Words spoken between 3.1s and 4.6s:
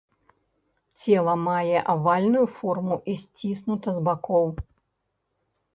і сціснута з бакоў.